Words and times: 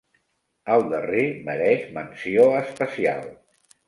El 0.75 0.85
darrer 0.93 1.25
mereix 1.49 1.83
menció 1.97 2.47
especial. 2.61 3.29